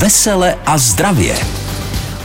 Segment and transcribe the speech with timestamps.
[0.00, 1.36] Vesele a zdravě.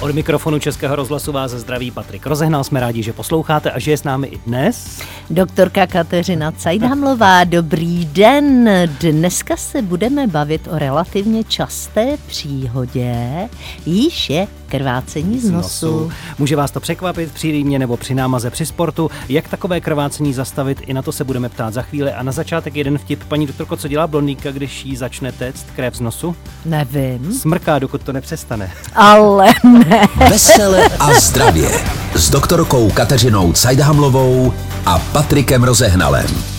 [0.02, 2.64] Od mikrofonu Českého rozhlasu vás zdraví Patrik Rozehnal.
[2.64, 5.02] Jsme rádi, že posloucháte a že je s námi i dnes.
[5.30, 8.70] Doktorka Kateřina Cajdhamlová, dobrý den.
[9.00, 13.50] Dneska se budeme bavit o relativně časté příhodě,
[13.86, 14.48] již je
[14.78, 16.12] krvácení z nosu.
[16.40, 19.12] Může vás to překvapit při rýmě nebo při námaze při sportu.
[19.30, 22.12] Jak takové krvácení zastavit, i na to se budeme ptát za chvíli.
[22.12, 23.24] A na začátek jeden vtip.
[23.24, 26.36] Paní doktorko, co dělá blondýnka, když jí začne téct krev z nosu?
[26.66, 27.34] Nevím.
[27.34, 28.72] Smrká, dokud to nepřestane.
[28.96, 30.08] Ale ne.
[30.30, 31.70] Vesele a zdravě.
[32.16, 34.54] S doktorkou Kateřinou Cajdhamlovou
[34.86, 36.53] a Patrikem Rozehnalem.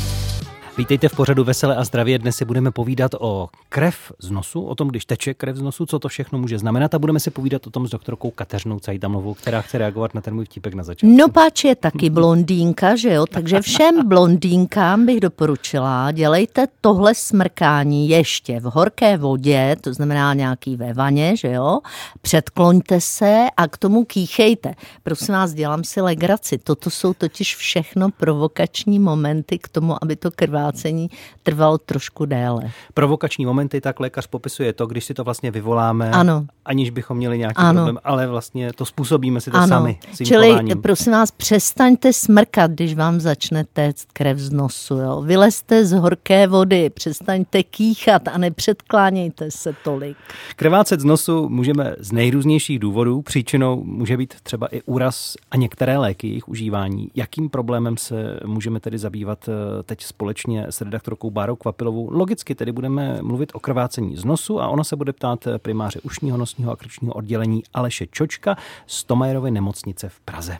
[0.78, 2.19] Vítejte v pořadu Vesele a zdravě.
[2.19, 5.87] Dnes si budeme povídat o krev z nosu, o tom, když teče krev z nosu,
[5.87, 9.34] co to všechno může znamenat a budeme si povídat o tom s doktorkou Kateřinou Cajdamovou,
[9.34, 11.16] která chce reagovat na ten můj vtipek na začátku.
[11.16, 13.27] No páč je taky blondýnka, že jo?
[13.27, 20.77] Takže všem blondýnkám bych doporučila, dělejte tohle smrkání ještě v horké vodě, to znamená nějaký
[20.77, 21.78] ve vaně, že jo?
[22.22, 24.75] Předkloňte se a k tomu kýchejte.
[25.03, 26.59] Prosím vás, dělám si legraci.
[26.59, 31.11] Toto jsou totiž všechno provokační momenty k tomu, aby to krvá zkrácení
[31.43, 32.70] trvalo trošku déle.
[32.95, 36.47] Provokační momenty, tak lékař popisuje to, když si to vlastně vyvoláme, ano.
[36.65, 37.75] aniž bychom měli nějaký ano.
[37.75, 39.69] problém, ale vlastně to způsobíme si to ano.
[39.69, 39.98] sami.
[40.25, 40.83] Čili chováním.
[40.83, 44.95] prosím vás, přestaňte smrkat, když vám začne téct krev z nosu.
[44.95, 45.23] Jo.
[45.23, 50.17] Vylezte z horké vody, přestaňte kýchat a nepředklánějte se tolik.
[50.56, 53.23] Krvácet z nosu můžeme z nejrůznějších důvodů.
[53.23, 57.09] Příčinou může být třeba i úraz a některé léky, jejich užívání.
[57.15, 62.10] Jakým problémem se můžeme tedy zabývat eh, teď společně společně s redaktorkou Bárou Kvapilovou.
[62.10, 66.36] Logicky tedy budeme mluvit o krvácení z nosu a ona se bude ptát primáře ušního,
[66.36, 70.58] nosního a krčního oddělení Aleše Čočka z Tomajerovy nemocnice v Praze.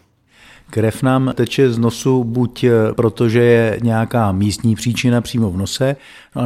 [0.70, 2.64] Krev nám teče z nosu buď
[2.96, 5.96] protože je nějaká místní příčina přímo v nose,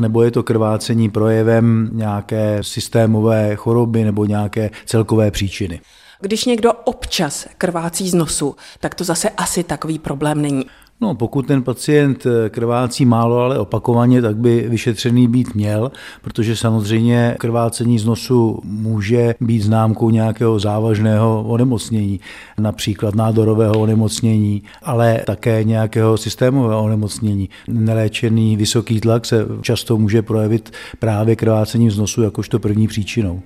[0.00, 5.80] nebo je to krvácení projevem nějaké systémové choroby nebo nějaké celkové příčiny.
[6.20, 10.64] Když někdo občas krvácí z nosu, tak to zase asi takový problém není.
[11.00, 15.92] No, pokud ten pacient eh, krvácí málo, ale opakovaně, tak by vyšetřený být měl,
[16.22, 22.20] protože samozřejmě krvácení z nosu může být známkou nějakého závažného onemocnění,
[22.58, 27.48] například nádorového onemocnění, ale také nějakého systémového onemocnění.
[27.68, 33.42] Neléčený vysoký tlak se často může projevit právě krvácením z nosu jakožto první příčinou.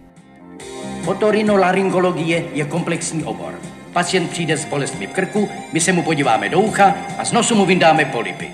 [1.07, 3.53] Otorinolaryngologie je komplexní obor.
[3.93, 7.55] Pacient přijde s bolestmi v krku, my se mu podíváme do ucha a z nosu
[7.55, 8.51] mu vyndáme polipy.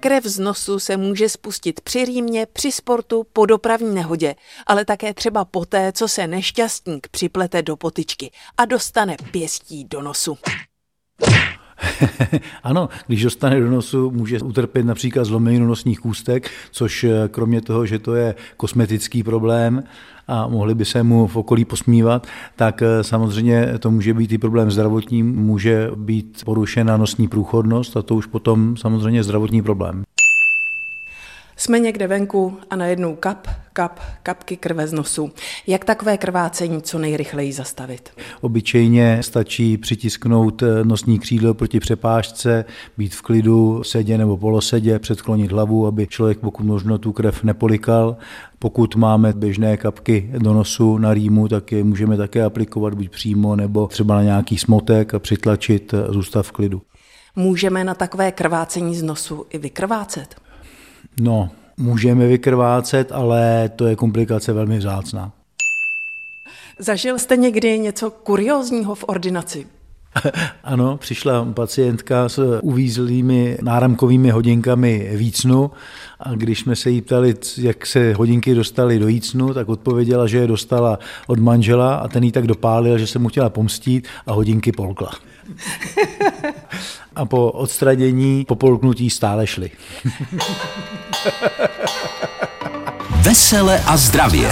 [0.00, 4.34] Krev z nosu se může spustit při rýmě, při sportu, po dopravní nehodě,
[4.66, 10.38] ale také třeba poté, co se nešťastník připlete do potyčky a dostane pěstí do nosu.
[12.62, 17.86] ano, když dostane do nosu, může utrpět například zlomeninu nosních kůstek, což eh, kromě toho,
[17.86, 19.82] že to je kosmetický problém
[20.28, 22.26] a mohli by se mu v okolí posmívat,
[22.56, 28.02] tak eh, samozřejmě to může být i problém zdravotní, může být porušena nosní průchodnost a
[28.02, 30.04] to už potom samozřejmě zdravotní problém.
[31.60, 35.30] Jsme někde venku a najednou kap, kap, kapky krve z nosu.
[35.66, 38.10] Jak takové krvácení co nejrychleji zastavit?
[38.40, 42.64] Obyčejně stačí přitisknout eh, nosní křídlo proti přepážce,
[42.98, 48.16] být v klidu, sedě nebo polosedě, předklonit hlavu, aby člověk pokud možno tu krev nepolikal.
[48.58, 53.56] Pokud máme běžné kapky do nosu na rýmu, tak je můžeme také aplikovat buď přímo
[53.56, 56.82] nebo třeba na nějaký smotek a přitlačit a zůstat v klidu.
[57.36, 60.49] Můžeme na takové krvácení z nosu i vykrvácet?
[61.20, 65.32] No, můžeme vykrvácet, ale to je komplikace velmi vzácná.
[66.78, 69.66] Zažil jste někdy něco kuriozního v ordinaci?
[70.64, 75.70] Ano, přišla pacientka s uvízlými náramkovými hodinkami vícnu
[76.20, 80.38] a když jsme se jí ptali, jak se hodinky dostaly do jícnu, tak odpověděla, že
[80.38, 84.32] je dostala od manžela a ten jí tak dopálil, že se mu chtěla pomstít a
[84.32, 85.10] hodinky polkla.
[87.16, 89.70] A po odstranění, po polknutí stále šly.
[93.22, 94.50] Vesele a zdravě.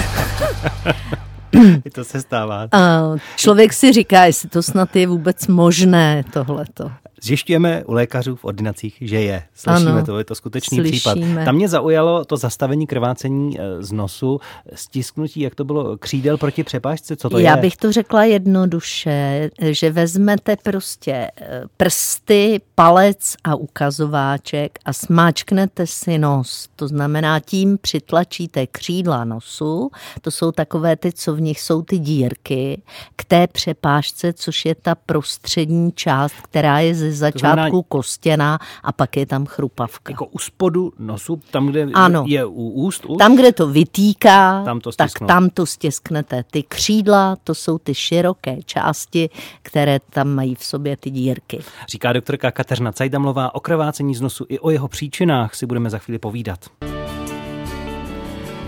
[1.84, 2.68] I to se stává.
[2.72, 3.02] A
[3.36, 6.90] člověk si říká, jestli to snad je vůbec možné, tohleto.
[7.28, 9.42] Zjišťujeme u lékařů v ordinacích, že je.
[9.54, 11.14] Slyšíme ano, to, je to skutečný slyšíme.
[11.14, 11.44] případ.
[11.44, 14.40] Tam mě zaujalo to zastavení krvácení eh, z nosu,
[14.74, 17.46] stisknutí, jak to bylo, křídel proti přepážce, co to Já je?
[17.46, 25.86] Já bych to řekla jednoduše, že vezmete prostě eh, prsty, palec a ukazováček a smáčknete
[25.86, 26.68] si nos.
[26.76, 29.90] To znamená, tím přitlačíte křídla nosu,
[30.20, 32.82] to jsou takové ty, co v nich jsou ty dírky,
[33.16, 38.58] k té přepážce, což je ta prostřední část, která je ze ze začátku znamená, kostěná
[38.82, 40.12] a pak je tam chrupavka.
[40.12, 42.24] Jako u spodu nosu, tam, kde ano.
[42.26, 43.18] je u úst už?
[43.18, 46.44] Tam, kde to vytýká, tam to tak tam to stisknete.
[46.50, 49.30] Ty křídla, to jsou ty široké části,
[49.62, 51.60] které tam mají v sobě ty dírky.
[51.88, 55.98] Říká doktorka Kateřina Cajdamlová o krvácení z nosu i o jeho příčinách si budeme za
[55.98, 56.58] chvíli povídat.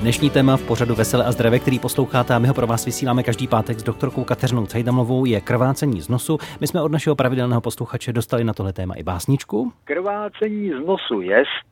[0.00, 3.22] Dnešní téma v pořadu Veselé a zdravé, který posloucháte a my ho pro vás vysíláme
[3.22, 6.38] každý pátek s doktorkou Kateřinou Cajdamlovou, je krvácení z nosu.
[6.60, 9.72] My jsme od našeho pravidelného posluchače dostali na tohle téma i básničku.
[9.84, 11.70] Krvácení z nosu jest,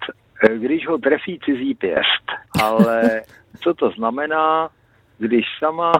[0.57, 2.27] když ho trefí cizí pěst.
[2.63, 3.23] Ale
[3.61, 4.69] co to znamená,
[5.19, 5.93] když sama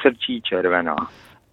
[0.00, 0.96] srčí červená?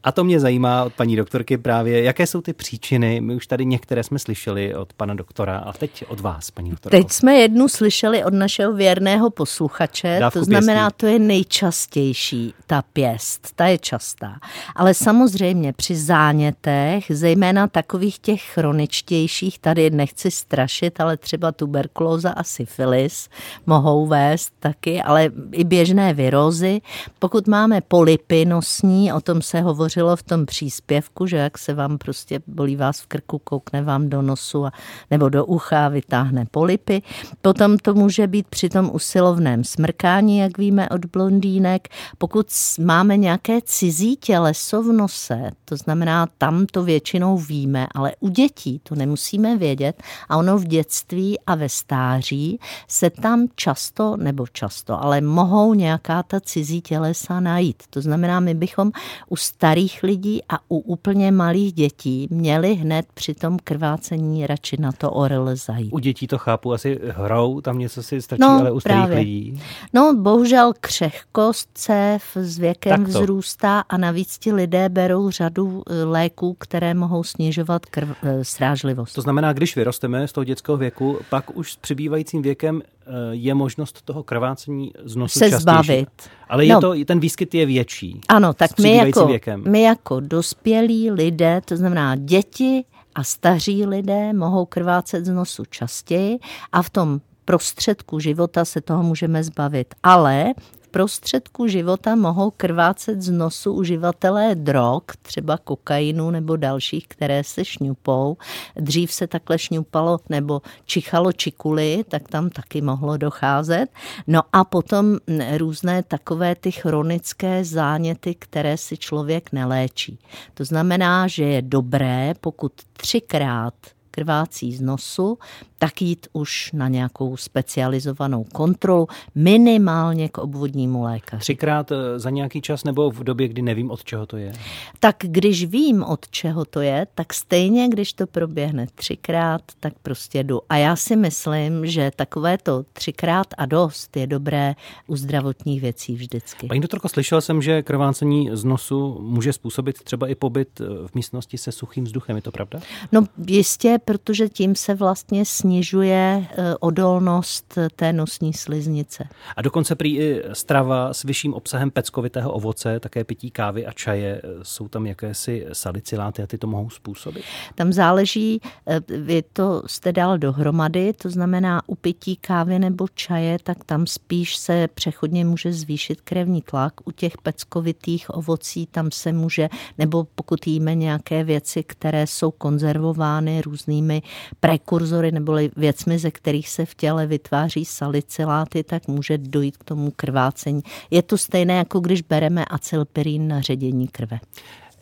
[0.04, 3.22] A to mě zajímá od paní doktorky právě, jaké jsou ty příčiny.
[3.22, 6.98] My už tady některé jsme slyšeli od pana doktora, a teď od vás, paní doktorko.
[6.98, 10.98] Teď jsme jednu slyšeli od našeho věrného posluchače, Dávku to znamená, pěstí.
[10.98, 14.36] to je nejčastější, ta pěst, ta je častá.
[14.76, 22.44] Ale samozřejmě při zánětech, zejména takových těch chroničtějších, tady nechci strašit, ale třeba tuberkulóza a
[22.44, 23.30] syfilis
[23.66, 26.82] mohou vést taky, ale i běžné virózy.
[27.20, 31.74] Pokud máme polipy nosní, o tom se hovoří hovořilo v tom příspěvku, že jak se
[31.74, 34.72] vám prostě bolí vás v krku, koukne vám do nosu a,
[35.12, 37.02] nebo do ucha vytáhne polipy.
[37.42, 41.88] Potom to může být při tom usilovném smrkání, jak víme od blondýnek.
[42.18, 42.48] Pokud
[42.80, 48.82] máme nějaké cizí těleso v nose, to znamená, tam to většinou víme, ale u dětí
[48.84, 55.04] to nemusíme vědět a ono v dětství a ve stáří se tam často, nebo často,
[55.04, 57.84] ale mohou nějaká ta cizí tělesa najít.
[57.90, 58.92] To znamená, my bychom
[59.30, 64.78] u starých starých lidí a u úplně malých dětí měli hned při tom krvácení radši
[64.80, 65.94] na to orel zajít.
[65.94, 69.18] U dětí to chápu, asi hrou, tam něco si stačí, no, ale u starých právě.
[69.18, 69.62] lidí.
[69.94, 76.56] No, bohužel křehkost cév s věkem vzrůstá a navíc ti lidé berou řadu e, léků,
[76.60, 79.16] které mohou snižovat krv, e, srážlivost.
[79.16, 82.99] To znamená, když vyrosteme z toho dětského věku, pak už s přibývajícím věkem Eh,
[83.32, 85.62] je možnost toho krvácení z nosu se častější.
[85.62, 86.10] zbavit.
[86.50, 86.82] Ale je no.
[86.82, 88.22] to, ten výskyt je větší.
[88.30, 89.64] Ano, tak my jako, věkem.
[89.68, 92.84] my jako dospělí lidé, to znamená děti
[93.16, 96.40] a staří lidé mohou krvácet z nosu častěji
[96.72, 99.96] a v tom prostředku života se toho můžeme zbavit.
[100.04, 100.54] Ale
[100.92, 108.38] prostředku života mohou krvácet z nosu uživatelé drog, třeba kokainu nebo dalších, které se šňupou.
[108.76, 113.88] Dřív se takhle šňupalo nebo čichalo čikuly, tak tam taky mohlo docházet.
[114.28, 115.18] No a potom
[115.58, 120.20] různé takové ty chronické záněty, které si člověk neléčí.
[120.54, 123.74] To znamená, že je dobré, pokud třikrát
[124.20, 125.38] krvácí z nosu,
[125.78, 131.42] tak jít už na nějakou specializovanou kontrolu, minimálně k obvodnímu lékaři.
[131.42, 134.54] Třikrát eh, za nějaký čas nebo v době, kdy nevím, od čeho to je?
[135.00, 140.44] Tak když vím, od čeho to je, tak stejně, když to proběhne třikrát, tak prostě
[140.44, 140.62] jdu.
[140.70, 144.76] A já si myslím, že takové to třikrát a dost je dobré
[145.08, 146.68] u zdravotních věcí vždycky.
[146.68, 151.16] Paní doktorko, slyšel jsem, že krvácení z nosu může způsobit třeba i pobyt eh, v
[151.16, 152.80] místnosti se suchým vzduchem, je to pravda?
[153.12, 159.28] No jistě, protože tím se vlastně snižuje eh, odolnost té nosní sliznice.
[159.56, 164.42] A dokonce prý i strava s vyšším obsahem peckovitého ovoce, také pití kávy a čaje,
[164.44, 167.44] eh, jsou tam jakési saliciláty a ty to mohou způsobit?
[167.76, 168.62] Tam záleží,
[169.08, 174.58] vy to jste dal dohromady, to znamená u pití kávy nebo čaje, tak tam spíš
[174.58, 176.94] se přechodně může zvýšit krevní tlak.
[177.06, 183.62] U těch peckovitých ovocí tam se může, nebo pokud jíme nějaké věci, které jsou konzervovány
[183.90, 184.22] různými
[184.60, 190.12] prekurzory nebo věcmi, ze kterých se v těle vytváří saliciláty, tak může dojít k tomu
[190.16, 190.82] krvácení.
[191.12, 194.40] Je to stejné, jako když bereme acylpirín na ředění krve.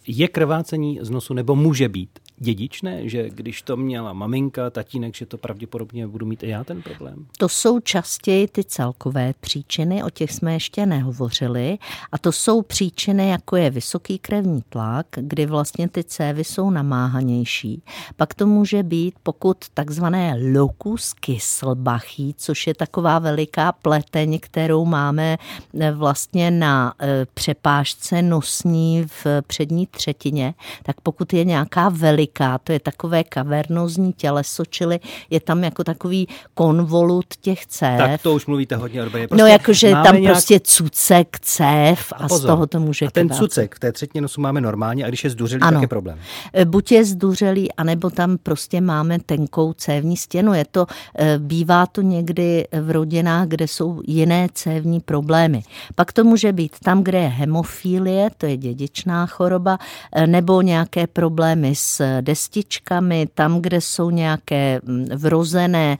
[0.07, 5.25] Je krvácení z nosu nebo může být dědičné, že když to měla maminka, tatínek, že
[5.25, 7.25] to pravděpodobně budu mít i já ten problém?
[7.37, 11.77] To jsou častěji ty celkové příčiny, o těch jsme ještě nehovořili.
[12.11, 17.81] A to jsou příčiny, jako je vysoký krevní tlak, kdy vlastně ty cévy jsou namáhanější.
[18.15, 25.37] Pak to může být, pokud takzvané locus kyslbachí, což je taková veliká pleteň, kterou máme
[25.79, 30.53] eh, vlastně na eh, přepážce nosní v přední třetině,
[30.83, 35.83] tak pokud je nějaká veliká veliká, to je takové kavernozní těleso, čili je tam jako
[35.83, 37.97] takový konvolut těch cév.
[37.97, 39.23] Tak to už mluvíte hodně odborně.
[39.23, 40.35] No, prostě no jakože tam nějak...
[40.35, 43.37] prostě cucek, cév a, a z toho to může A ten krát.
[43.37, 45.71] cucek v té třetině nosu máme normálně a když je zduřelý, ano.
[45.71, 46.19] tak je problém.
[46.53, 50.53] E, buď je zduřelý, anebo tam prostě máme tenkou cévní stěnu.
[50.53, 50.85] Je to,
[51.19, 55.63] e, bývá to někdy v rodinách, kde jsou jiné cévní problémy.
[55.95, 59.79] Pak to může být tam, kde je hemofílie, to je dědičná choroba,
[60.11, 65.97] e, nebo nějaké problémy s destičkami, tam, kde jsou nějaké mm, vrozené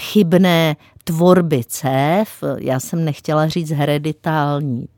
[0.00, 4.88] chybné tvorby cév, já jsem nechtěla říct hereditální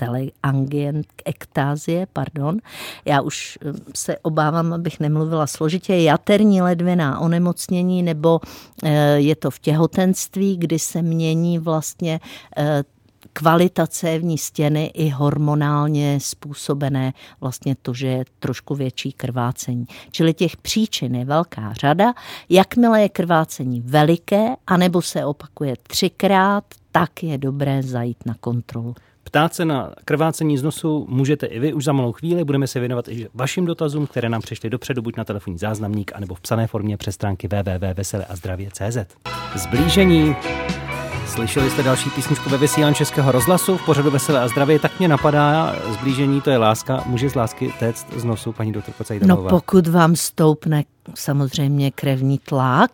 [0.00, 2.58] teleangienktázie, pardon.
[3.04, 8.40] Já už eh, se obávám, abych nemluvila složitě, jaterní ledviná onemocnění, nebo
[8.84, 12.20] eh, je to v těhotenství, kdy se mění vlastně
[12.56, 12.82] eh,
[13.32, 19.86] kvalita cévní stěny i hormonálně způsobené vlastně to, že je trošku větší krvácení.
[20.10, 22.12] Čili těch příčin je velká řada.
[22.48, 28.94] Jakmile je krvácení veliké, anebo se opakuje třikrát, tak je dobré zajít na kontrolu.
[29.24, 32.44] Ptát se na krvácení z nosu můžete i vy už za malou chvíli.
[32.44, 36.34] Budeme se věnovat i vašim dotazům, které nám přišly dopředu, buď na telefonní záznamník, anebo
[36.34, 38.98] v psané formě přes stránky www.veseleazdravě.cz.
[39.54, 40.36] Zblížení
[41.26, 45.08] Slyšeli jste další písničku ve vysílání Českého rozhlasu v pořadu Veselé a zdraví, tak mě
[45.08, 47.02] napadá zblížení, to je láska.
[47.06, 50.82] Může z lásky téct z nosu, paní doktorko No pokud vám stoupne
[51.14, 52.90] samozřejmě krevní tlak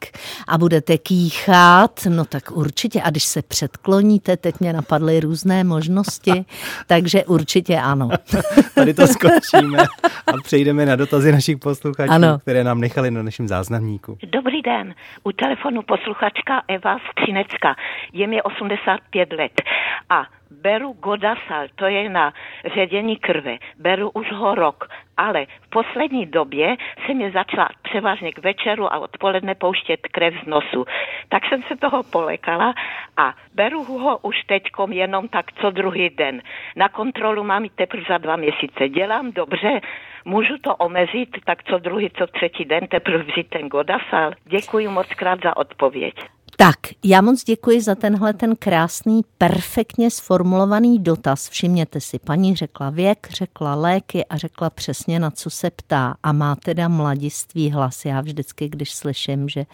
[0.49, 3.03] a budete kýchat, no tak určitě.
[3.03, 6.45] A když se předkloníte, teď mě napadly různé možnosti,
[6.87, 8.09] takže určitě ano.
[8.75, 9.79] Tady to skončíme
[10.27, 12.39] a přejdeme na dotazy našich posluchačů, ano.
[12.39, 14.19] které nám nechali na našem záznamníku.
[14.33, 17.77] Dobrý den, u telefonu posluchačka Eva Střinecka.
[18.13, 19.63] Je mi 85 let
[20.11, 22.33] a beru Godasal, to je na
[22.75, 28.39] ředění krve, beru už ho rok, ale v poslední době se mi začala převážně k
[28.39, 30.85] večeru a odpoledne pouštět krev z nosu.
[31.29, 32.75] Tak jsem se toho polekala
[33.17, 36.43] a beru ho už teďkom jenom tak co druhý den.
[36.77, 38.89] Na kontrolu mám i teprve za dva měsíce.
[38.89, 39.81] Dělám dobře,
[40.25, 44.33] můžu to omezit, tak co druhý, co třetí den teprve vzít ten Godasal.
[44.45, 46.36] Děkuji moc krát za odpověď.
[46.59, 51.49] Tak, já moc děkuji za tenhle ten krásný, perfektně sformulovaný dotaz.
[51.49, 56.15] Všimněte si, paní řekla věk, řekla léky a řekla přesně, na co se ptá.
[56.23, 58.05] A má teda mladiství hlas.
[58.05, 59.67] Já vždycky, když slyším, že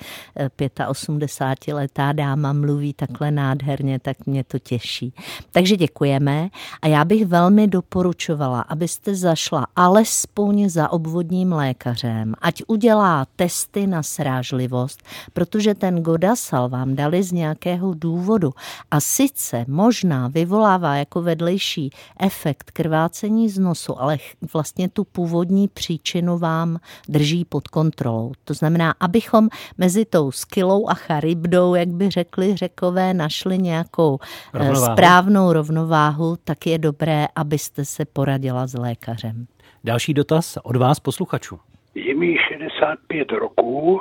[0.59, 5.15] 85-letá eh, dáma mluví takhle nádherně, tak mě to těší.
[5.53, 6.49] Takže děkujeme
[6.83, 14.03] a já bych velmi doporučovala, abyste zašla alespoň za obvodním lékařem, ať udělá testy na
[14.03, 18.51] srážlivost, protože ten Godasal vám dali z nějakého důvodu
[18.91, 24.19] a sice možná vyvolává jako vedlejší efekt krvácení z nosu, ale
[24.53, 28.33] vlastně tu původní příčinu vám drží pod kontrolou.
[28.45, 29.49] To znamená, abychom
[29.79, 34.93] mezi tou skylou a charybdou, jak by řekli řekové, našli nějakou eh, rovnováhu.
[34.93, 39.47] správnou rovnováhu, tak je dobré, abyste se poradila s lékařem.
[39.85, 41.59] Další dotaz od vás posluchačů.
[41.95, 44.01] Je mi 65 roků,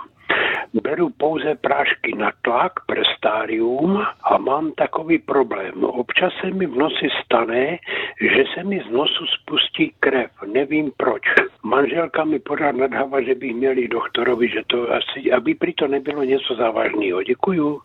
[0.73, 5.83] beru pouze prášky na tlak, prestárium a mám takový problém.
[5.83, 7.77] Občas se mi v noci stane,
[8.21, 10.31] že se mi z nosu spustí krev.
[10.45, 11.21] Nevím proč.
[11.63, 16.23] Manželka mi pořád nadháva, že bych měl doktorovi, že to asi, aby při to nebylo
[16.23, 17.23] něco závažného.
[17.23, 17.81] Děkuju.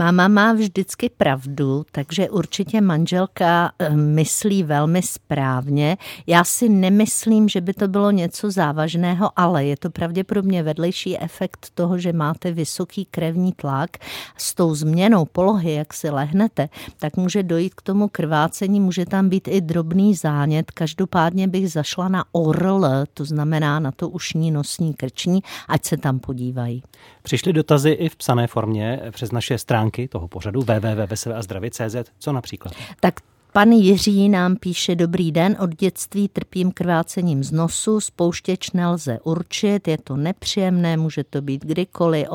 [0.00, 5.96] Máma má vždycky pravdu, takže určitě manželka eh, myslí velmi správně.
[6.26, 11.70] Já si nemyslím, že by to bylo něco závažného, ale je to pravděpodobně vedlejší efekt
[11.74, 13.90] toho, že máte vysoký krevní tlak.
[14.36, 16.68] S tou změnou polohy, jak si lehnete,
[16.98, 20.70] tak může dojít k tomu krvácení, může tam být i drobný zánět.
[20.70, 26.18] Každopádně bych zašla na ORL, to znamená na to ušní, nosní, krční, ať se tam
[26.18, 26.82] podívají.
[27.28, 31.96] Přišly dotazy i v psané formě přes naše stránky toho pořadu www.veseleazdravě.cz.
[32.18, 32.74] Co například?
[33.00, 33.14] Tak
[33.52, 39.88] Pan Jiří nám píše, dobrý den, od dětství trpím krvácením z nosu, spouštěč nelze určit,
[39.88, 42.26] je to nepříjemné, může to být kdykoliv,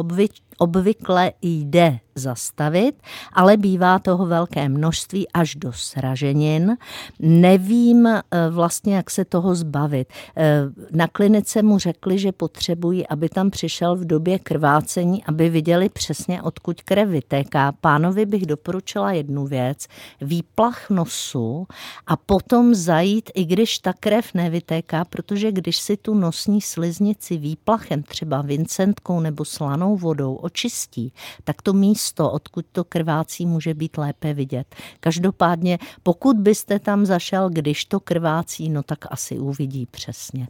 [0.57, 2.95] obvykle jde zastavit,
[3.33, 6.77] ale bývá toho velké množství až do sraženin.
[7.19, 10.07] Nevím eh, vlastně, jak se toho zbavit.
[10.37, 15.89] Eh, na klinice mu řekli, že potřebují, aby tam přišel v době krvácení, aby viděli
[15.89, 17.71] přesně, odkud krev vytéká.
[17.71, 19.87] Pánovi bych doporučila jednu věc,
[20.21, 21.67] výplach nosu
[22.07, 28.03] a potom zajít, i když ta krev nevytéká, protože když si tu nosní sliznici výplachem,
[28.03, 34.33] třeba vincentkou nebo slanou vodou očistí, tak to místo, odkud to krvácí, může být lépe
[34.33, 34.75] vidět.
[34.99, 40.47] Každopádně, pokud byste tam zašel, když to krvácí, no tak asi uvidí přesně.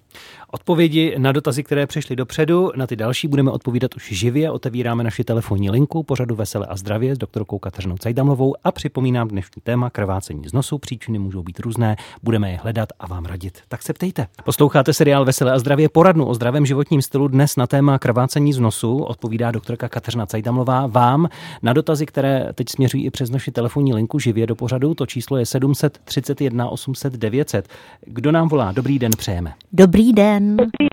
[0.52, 4.52] Odpovědi na dotazy, které přišly dopředu, na ty další budeme odpovídat už živě.
[4.52, 9.62] Otevíráme naši telefonní linku pořadu Vesele a zdravě s doktorkou Kateřinou Cajdamlovou a připomínám dnešní
[9.64, 10.78] téma krvácení z nosu.
[10.78, 13.60] Příčiny můžou být různé, budeme je hledat a vám radit.
[13.68, 14.28] Tak se ptejte.
[14.46, 18.60] Posloucháte seriál Vesele a zdravě poradnu o zdravém životním stylu dnes na téma krvácení z
[18.60, 18.98] nosu.
[18.98, 21.30] Odpovídá doktorka Kateřina Cajdamlová vám
[21.64, 24.94] na dotazy, které teď směřují i přes naši telefonní linku živě do pořadu.
[24.94, 27.68] To číslo je 731 800 900.
[28.02, 28.72] Kdo nám volá?
[28.72, 29.54] Dobrý den, přejeme.
[29.74, 30.58] Dobrý den.
[30.58, 30.88] Dobrý,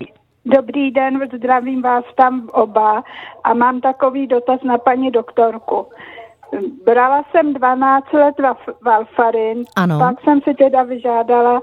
[0.45, 3.03] Dobrý den, zdravím vás tam oba
[3.43, 5.85] a mám takový dotaz na paní doktorku.
[6.85, 8.35] Brala jsem 12 let
[8.85, 9.99] valfarin, Ano.
[9.99, 11.61] pak jsem si teda vyžádala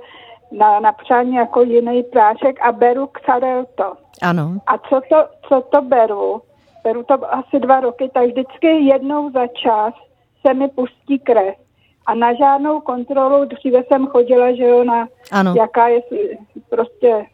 [0.53, 3.93] na napřání jako jiný prášek a beru Xarelto.
[4.23, 4.59] Ano.
[4.67, 5.17] A co to,
[5.49, 6.43] co to beru?
[6.89, 9.95] Beru to asi dva roky, tak vždycky jednou za čas
[10.47, 11.55] se mi pustí krev.
[12.07, 15.55] A na žádnou kontrolu, dříve jsem chodila, že jo, na Ano.
[15.57, 16.01] jaká je
[16.69, 17.27] prostě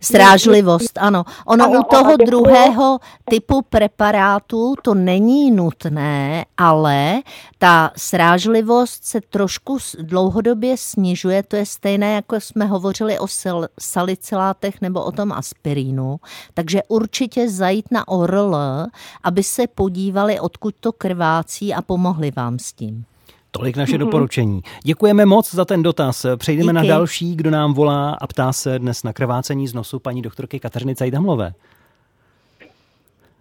[0.00, 1.24] Strážlivost, ano.
[1.46, 7.22] Ono Ano, u toho druhého typu preparátu to není nutné, ale
[7.58, 11.42] ta srážlivost se trošku dlouhodobě snižuje.
[11.42, 16.16] To je stejné, jako jsme hovořili o sil- salicylátech nebo o tom aspirínu.
[16.54, 18.56] Takže určitě zajít na ORL,
[19.22, 23.04] aby se podívali, odkud to krvácí a pomohli vám s tím.
[23.54, 24.62] Tolik naše doporučení.
[24.82, 26.26] Děkujeme moc za ten dotaz.
[26.36, 26.88] Přejdeme na Díky.
[26.88, 30.94] další, kdo nám volá a ptá se dnes na krvácení z nosu paní doktorky Kateřiny
[30.94, 31.52] Cajdamlové.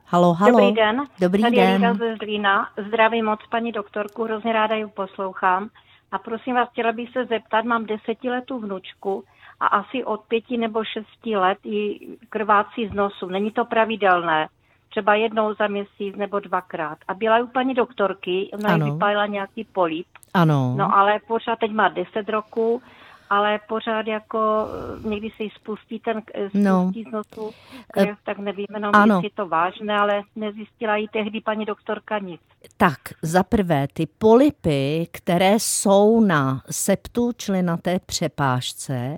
[0.05, 0.59] Halo, halo.
[0.59, 1.01] Dobrý den.
[1.21, 1.75] Dobrý Tady den.
[1.75, 2.67] Lída ze Zlína.
[2.87, 5.69] Zdravím moc paní doktorku, hrozně ráda ji poslouchám.
[6.11, 9.23] A prosím vás, chtěla bych se zeptat, mám desetiletou vnučku
[9.59, 11.99] a asi od pěti nebo šesti let ji
[12.29, 13.27] krvácí z nosu.
[13.27, 14.47] Není to pravidelné.
[14.91, 16.97] Třeba jednou za měsíc nebo dvakrát.
[17.07, 18.93] A byla u paní doktorky, ona jí Ano.
[18.93, 20.07] vypálila nějaký polip.
[20.33, 20.73] Ano.
[20.77, 22.81] No ale pořád teď má 10 roků,
[23.29, 24.67] ale pořád jako
[25.05, 26.81] eh, někdy se jí spustí ten eh, No.
[26.83, 27.51] spustí z nosu
[27.93, 29.15] krev, tak nevíme, no, ano.
[29.15, 32.41] jestli je to vážné, ale nezjistila jí tehdy paní doktorka nic.
[32.77, 39.17] Tak, za prvé, ty polipy, které jsou na septu, čili na té přepážce,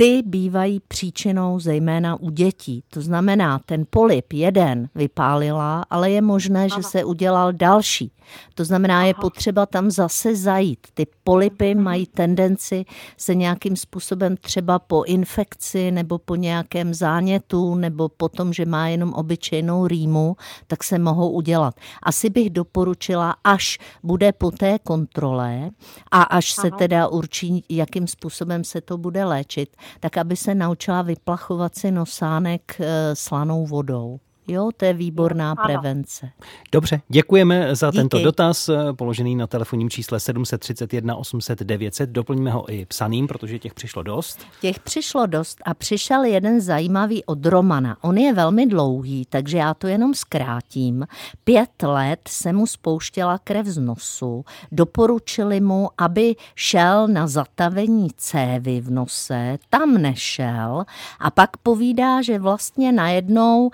[0.00, 2.84] ty bývají příčinou zejména u dětí.
[2.90, 8.12] To znamená, ten polip jeden vypálila, ale je možné, že se udělal další.
[8.54, 10.86] To znamená, je potřeba tam zase zajít.
[10.94, 12.84] Ty polipy mají tendenci
[13.16, 18.88] se nějakým způsobem třeba po infekci nebo po nějakém zánětu nebo po tom, že má
[18.88, 20.36] jenom obyčejnou rýmu,
[20.66, 21.74] tak se mohou udělat.
[22.02, 25.70] Asi bych doporučila, až bude po té kontrole
[26.10, 31.02] a až se teda určí, jakým způsobem se to bude léčit, tak aby se naučila
[31.02, 34.20] vyplachovat si nosánek eh, slanou vodou.
[34.48, 35.62] Jo, to je výborná Ano.
[35.66, 36.30] prevence.
[36.72, 37.96] Dobře, děkujeme za Díky.
[37.98, 42.10] tento dotaz, eh, položený na telefonním čísle 731 800 900.
[42.10, 44.40] Doplňme ho i psaným, protože těch přišlo dost.
[44.60, 47.96] Těch přišlo dost a přišel jeden zajímavý od Romana.
[48.00, 51.06] On je velmi dlouhý, takže já to jenom zkrátím.
[51.44, 54.44] Pět let se mu spouštěla krev z nosu.
[54.72, 59.58] Doporučili mu, aby šel na zatavení cévy v nose.
[59.70, 60.84] Tam nešel
[61.20, 63.70] a pak povídá, že vlastně najednou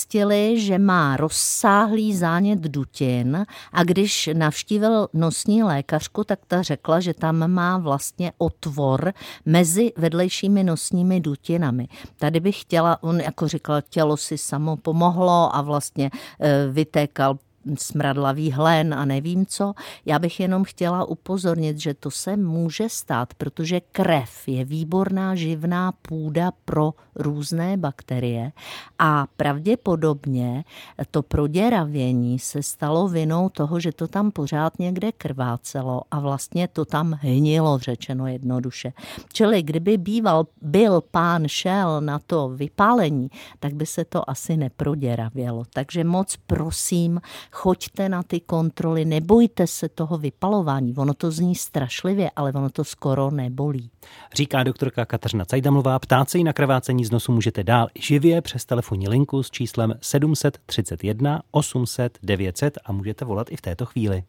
[0.00, 7.14] zjistili, že má rozsáhlý zánět dutin a když navštívil nosní lékařku, tak ta řekla, že
[7.14, 9.12] tam má vlastně otvor
[9.46, 11.88] mezi vedlejšími nosními dutinami.
[12.16, 16.10] Tady bych chtěla, on jako říkal, tělo si samo pomohlo a vlastně
[16.40, 17.38] eh, vytékal
[17.78, 19.72] smradlavý hlen a nevím co.
[20.06, 25.92] Já bych jenom chtěla upozornit, že to se může stát, protože krev je výborná živná
[25.92, 28.52] půda pro různé bakterie
[28.98, 30.64] a pravděpodobně
[31.10, 36.84] to proděravění se stalo vinou toho, že to tam pořád někde krvácelo a vlastně to
[36.84, 38.92] tam hnilo, řečeno jednoduše.
[39.32, 43.30] Čili kdyby býval, byl pán šel na to vypálení,
[43.60, 45.64] tak by se to asi neproděravělo.
[45.74, 47.20] Takže moc prosím,
[47.52, 50.94] choďte na ty kontroly, nebojte se toho vypalování.
[50.96, 53.90] Ono to zní strašlivě, ale ono to skoro nebolí.
[54.34, 55.98] Říká doktorka Kateřina Cajdamlová.
[55.98, 61.42] Ptát se na krvácení z nosu můžete dál živě přes telefonní linku s číslem 731
[61.50, 64.22] 800 900 a můžete volat i v této chvíli.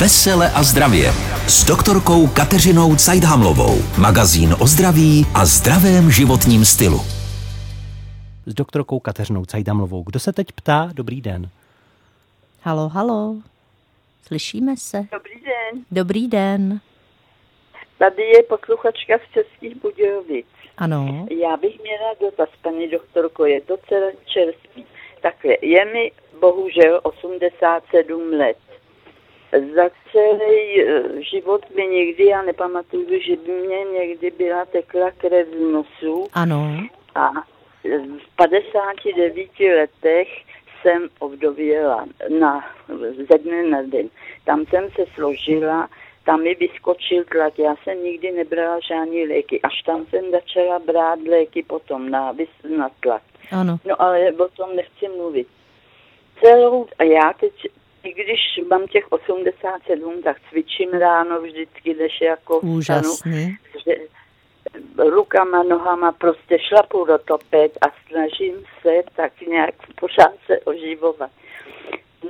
[0.00, 1.12] Vesele a zdravě
[1.48, 3.78] s doktorkou Kateřinou Cajdhamlovou.
[3.98, 7.00] Magazín o zdraví a zdravém životním stylu.
[8.46, 10.02] S doktorkou Kateřinou Cajdamlovou.
[10.02, 10.90] Kdo se teď ptá?
[10.92, 11.48] Dobrý den.
[12.62, 13.36] Halo, halo.
[14.22, 14.98] Slyšíme se?
[15.12, 15.84] Dobrý den.
[15.90, 16.80] Dobrý den.
[17.98, 20.59] Tady je posluchačka z Českých Budějovic.
[20.80, 21.26] Ano.
[21.30, 24.86] Já bych měla dotaz, paní doktorko, je to celé čerstvý.
[25.20, 28.56] Takhle, je mi bohužel 87 let.
[29.74, 35.48] Za celý eh, život mi nikdy, já nepamatuju, že by mě někdy byla tekla krev
[35.48, 36.86] z nosu Ano.
[37.14, 37.30] a
[37.84, 40.28] v 59 letech
[40.82, 42.06] jsem ovdověla
[42.40, 42.64] na,
[43.28, 44.08] ze dne na den.
[44.44, 45.88] Tam jsem se složila,
[46.30, 51.18] tam mi vyskočil tlak, já jsem nikdy nebrala žádný léky, až tam jsem začala brát
[51.28, 52.36] léky potom na,
[52.78, 53.22] na tlak.
[53.52, 53.78] Ano.
[53.84, 55.48] No ale o tom nechci mluvit.
[56.42, 57.52] Celou, a já teď,
[58.02, 58.40] i když
[58.70, 63.56] mám těch 87, tak cvičím ráno vždycky, než jako Úžasný.
[63.86, 63.94] že
[64.98, 71.30] rukama, nohama prostě šlapu do topet a snažím se tak nějak pořád se oživovat.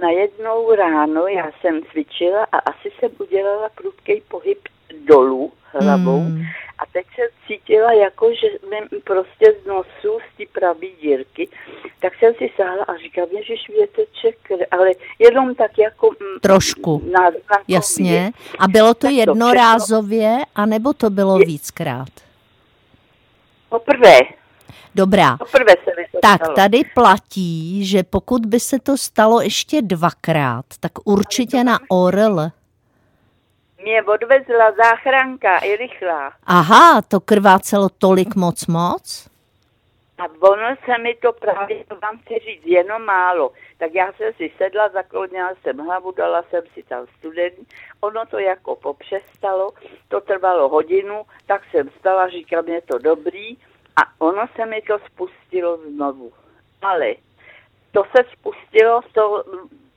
[0.03, 4.59] Najednou ráno já jsem cvičila a asi jsem udělala prudký pohyb
[5.07, 6.42] dolů hlavou hmm.
[6.79, 11.48] a teď jsem cítila jako, že mi prostě z nosu, z té pravé dírky,
[12.00, 16.11] tak jsem si sáhla a říkala, že mě teče krev, ale jenom tak jako...
[16.40, 18.33] Trošku, na, na jasně.
[18.59, 21.46] A bylo to jednorázově, anebo to bylo je...
[21.46, 22.09] víckrát?
[23.68, 24.18] Poprvé.
[24.95, 25.37] Dobrá.
[25.37, 26.55] Poprvé se mi to tak stalo.
[26.55, 32.51] tady platí, že pokud by se to stalo ještě dvakrát, tak určitě na ORL.
[33.83, 36.33] Mě odvezla záchranka i rychlá.
[36.47, 39.31] Aha, to krvácelo tolik moc moc?
[40.21, 43.53] A ono se mi to právě, to vám chci říct, jenom málo.
[43.79, 47.67] Tak já jsem si sedla, zaklonila jsem hlavu, dala jsem si tam studený.
[48.01, 49.73] Ono to jako popřestalo,
[50.09, 53.57] to trvalo hodinu, tak jsem stala, říkám, je to dobrý.
[54.01, 56.33] A ono se mi to spustilo znovu.
[56.83, 57.15] Ale
[57.93, 59.45] to se spustilo, to,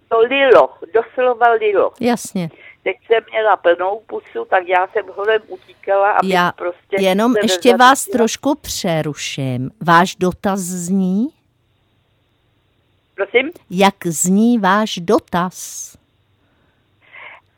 [0.10, 1.92] to lilo, doslova lilo.
[2.00, 2.50] Jasně.
[2.84, 6.96] Teď jsem měla plnou pusu, tak já jsem holem utíkala, aby Já prostě...
[7.00, 9.72] jenom ještě vás trošku přeruším.
[9.86, 11.28] Váš dotaz zní?
[13.16, 13.52] Prosím?
[13.70, 15.98] Jak zní váš dotaz?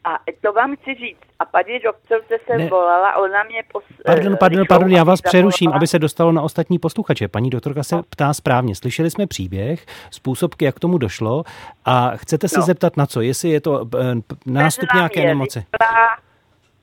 [0.06, 1.20] A to vám chci říct.
[1.40, 2.68] A paní doktorce jsem Ne.
[2.68, 3.84] volala, ona mě pos...
[4.06, 7.28] Pardon, eh, pardon, pardon, já vás přeruším, aby se dostalo na ostatní posluchače.
[7.28, 8.76] Paní doktorka se ptá správně.
[8.76, 11.44] Slyšeli jsme příběh, způsobky, jak k tomu došlo
[11.86, 12.66] a chcete se No.
[12.66, 13.22] zeptat na co?
[13.22, 14.16] Jestli je to eh,
[14.46, 15.66] nástup nějaké nemoci?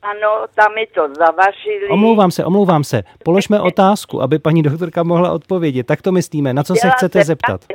[0.01, 1.87] Ano, tam mi to zavařili.
[1.89, 3.03] Omlouvám se, omlouvám se.
[3.23, 5.83] Položme otázku, aby paní doktorka mohla odpovědět.
[5.87, 6.53] Tak to myslíme.
[6.53, 7.65] Na co se chcete zeptat?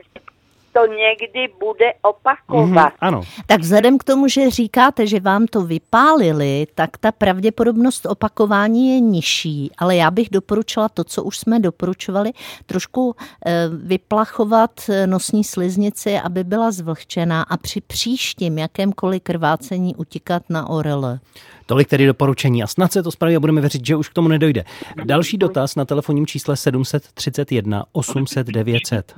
[0.72, 2.92] To někdy bude opakovat.
[3.00, 3.22] ano.
[3.46, 9.00] Tak vzhledem k tomu, že říkáte, že vám to vypálili, tak ta pravděpodobnost opakování je
[9.00, 12.33] nižší, ale já bych doporučila to, co už jsme doporučovali,
[12.66, 20.42] trošku eh, vyplachovat eh, nosní sliznici, aby byla zvlhčená a při příštím jakémkoliv krvácení utíkat
[20.50, 21.18] na orel.
[21.66, 24.28] Tolik tedy doporučení a snad se to spraví a budeme věřit, že už k tomu
[24.28, 24.64] nedojde.
[25.04, 29.14] Další dotaz na telefonním čísle 731 800 900.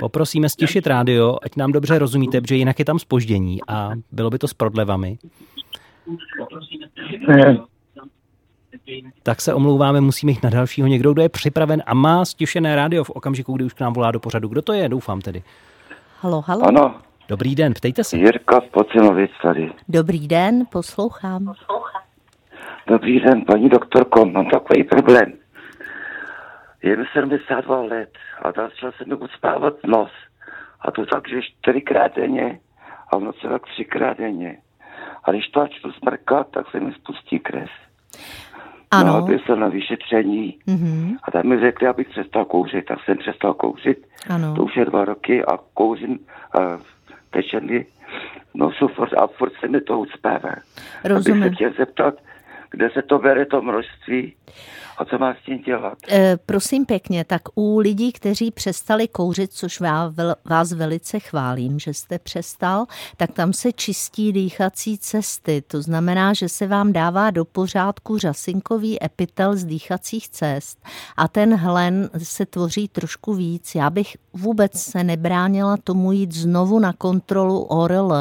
[0.00, 4.38] Poprosíme stišit rádio, ať nám dobře rozumíte, protože jinak je tam spoždění a bylo by
[4.38, 5.18] to s prodlevami.
[9.22, 13.04] Tak se omlouváme, musíme jít na dalšího někdo, kdo je připraven a má stišené rádio
[13.04, 14.48] v okamžiku, kdy už k nám volá do pořadu.
[14.48, 15.42] Kdo to je, doufám tedy.
[16.20, 16.62] Halo, halo.
[16.66, 16.94] Ano,
[17.28, 18.16] Dobrý den, ptejte se.
[18.16, 19.72] Jirka Pocinovic tady.
[19.88, 21.54] Dobrý den, poslouchám.
[22.86, 25.32] Dobrý den, paní doktorko, mám takový problém.
[26.82, 28.10] Je mi 72 let
[28.42, 30.10] a začal se mi uspávat nos.
[30.80, 32.60] A to tak, že čtyřikrát denně
[33.12, 34.58] a v noci tak třikrát denně.
[35.24, 37.70] A když to začnu smrkat, tak se mi spustí krev.
[38.90, 39.12] Ano.
[39.20, 43.18] No, byl jsem na vyšetření Mhm, a tam mi řekli, abych přestal kouřit, tak jsem
[43.18, 44.06] přestal kouřit.
[44.30, 44.54] ano.
[44.56, 46.18] To už je dva roky a kouřím
[46.58, 46.64] uh,
[47.30, 47.86] teče mi
[48.54, 49.94] nosu furt a furt se mi to.
[50.02, 50.12] Abych
[51.04, 51.42] Rozumím.
[51.42, 52.14] se chtěl zeptat,
[52.72, 54.34] kde se to bere to množství
[54.98, 55.98] a co má s tím dělat.
[56.10, 61.94] E, prosím pěkně, tak u lidí, kteří přestali kouřit, což vás, vás velice chválím, že
[61.94, 65.62] jste přestal, tak tam se čistí dýchací cesty.
[65.66, 70.78] To znamená, že se vám dává do pořádku řasinkový epitel z dýchacích cest
[71.16, 73.74] a ten hlen se tvoří trošku víc.
[73.74, 78.12] Já bych vůbec se nebránila tomu jít znovu na kontrolu ORL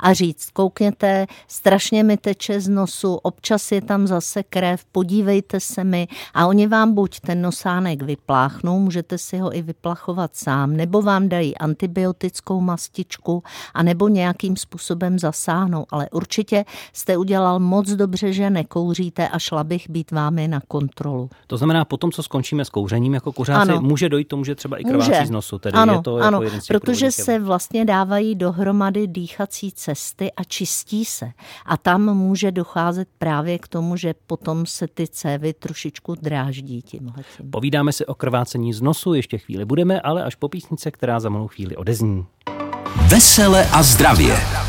[0.00, 5.84] a říct, koukněte, strašně mi teče z nosu, občas je tam zase krev, podívejte se
[5.84, 11.02] mi a oni vám buď ten nosánek vypláchnou, můžete si ho i vyplachovat sám, nebo
[11.02, 13.42] vám dají antibiotickou mastičku,
[13.74, 15.86] a nebo nějakým způsobem zasáhnou.
[15.90, 21.30] Ale určitě jste udělal moc dobře, že nekouříte a šla bych být vámi na kontrolu.
[21.46, 23.80] To znamená, potom, co skončíme s kouřením jako kuřáci, Ano.
[23.80, 25.58] může dojít tomu, že třeba i krvácí z nosu.
[25.58, 30.44] Tedy ano, je to ano, jako jeden protože se vlastně dávají dohromady dýchací cesty a
[30.44, 31.30] čistí se.
[31.66, 37.50] A tam může docházet právě k tomu, že potom se ty cévy trošičku dráždí tímhletím.
[37.50, 41.28] Povídáme si o krvácení z nosu, ještě chvíli budeme, ale až po písnice, která za
[41.28, 42.26] malou chvíli odezní.
[43.08, 44.67] Vesele a zdravě.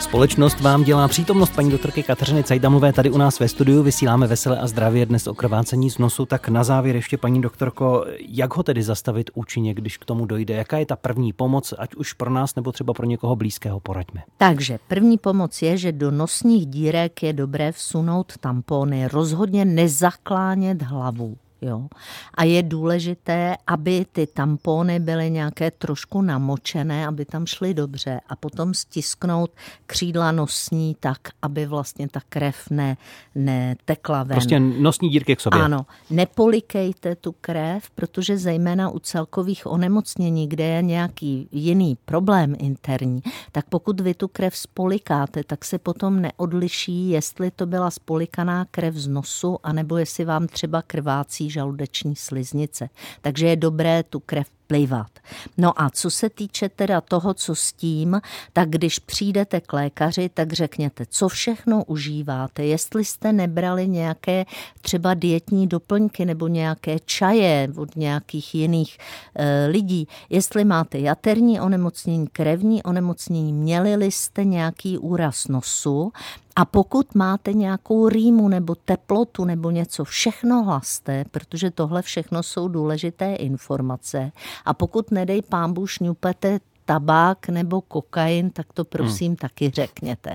[0.00, 3.82] Společnost vám dělá přítomnost paní doktorky Kateřiny Cajdamové tady u nás ve studiu.
[3.82, 6.26] Vysíláme vesele a zdravě dnes o krvácení z nosu.
[6.26, 10.54] Tak na závěr ještě, paní doktorko, jak ho tedy zastavit účinně, když k tomu dojde?
[10.54, 14.22] Jaká je ta první pomoc, ať už pro nás nebo třeba pro někoho blízkého, poraďme.
[14.36, 21.36] Takže první pomoc je, že do nosních dírek je dobré vsunout tampony, rozhodně nezaklánět hlavu.
[21.62, 21.88] Jo?
[22.34, 28.36] A je důležité, aby ty tampony byly nějaké trošku namočené, aby tam šly dobře a
[28.36, 29.50] potom stisknout
[29.86, 32.96] křídla nosní tak, aby vlastně ta krev ne,
[33.34, 34.36] netekla ven.
[34.36, 35.62] Prostě nosní dírky k sobě.
[35.62, 43.22] Ano, nepolikejte tu krev, protože zejména u celkových onemocnění, kde je nějaký jiný problém interní,
[43.52, 48.94] tak pokud vy tu krev spolikáte, tak se potom neodliší, jestli to byla spolikaná krev
[48.94, 52.88] z nosu, anebo jestli vám třeba krvácí žaludeční sliznice.
[53.20, 55.10] Takže je dobré tu krev plivat.
[55.58, 58.20] No a co se týče teda toho, co s tím,
[58.52, 64.44] tak když přijdete k lékaři, tak řekněte, co všechno užíváte, jestli jste nebrali nějaké
[64.80, 68.98] třeba dietní doplňky nebo nějaké čaje od nějakých jiných
[69.34, 76.12] e, lidí, jestli máte jaterní onemocnění, krevní onemocnění, měli jste nějaký úraz nosu
[76.56, 82.68] a pokud máte nějakou rýmu nebo teplotu nebo něco, všechno hlaste, protože tohle všechno jsou
[82.68, 84.32] důležité informace.
[84.64, 89.36] A pokud nedej pámbu šňupete tabák nebo kokain, tak to prosím hmm.
[89.36, 90.34] taky řekněte.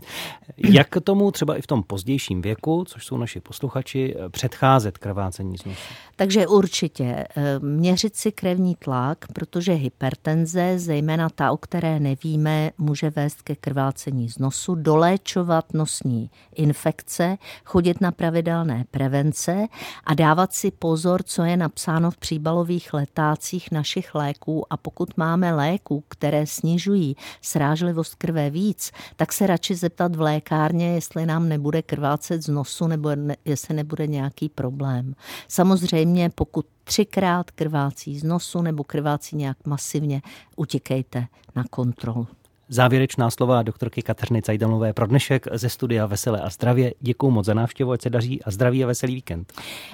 [0.57, 5.65] Jak tomu třeba i v tom pozdějším věku, což jsou naši posluchači, předcházet krvácení z
[5.65, 5.79] nosu?
[6.15, 13.09] Takže určitě eh, měřit si krevní tlak, protože hypertenze, zejména ta, o které nevíme, může
[13.09, 19.67] vést ke krvácení z nosu, doléčovat nosní infekce, chodit na pravidelné prevence
[20.03, 25.53] a dávat si pozor, co je napsáno v příbalových letácích našich léků a pokud máme
[25.53, 31.81] léků, které snižují srážlivost krve víc, tak se radši zeptat v lékárně, jestli nám nebude
[31.81, 35.15] krvácet z nosu nebo ne, jestli nebude nějaký problém.
[35.47, 40.21] Samozřejmě, pokud třikrát krvácí z nosu nebo krvácí nějak masivně,
[40.55, 42.27] utíkejte na kontrolu.
[42.69, 46.93] Závěrečná slova doktorky Kateřiny Cajdelové pro dnešek ze studia Veselé a zdravě.
[46.99, 49.53] Děkuji moc za návštěvu, ať se daří a zdraví a veselý víkend.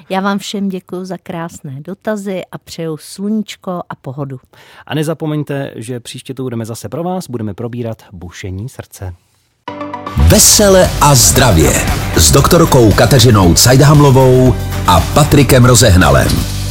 [0.10, 4.40] Já vám všem děkuji za krásné dotazy a přeju sluníčko a pohodu.
[4.86, 9.14] A nezapomeňte, že příště to budeme zase pro vás, budeme probírat bušení srdce.
[10.28, 11.72] Vesele a zdravě
[12.18, 14.56] s doktorkou Kateřinou Cajdhamlovou
[14.88, 16.63] a Patrikem Rozehnalem.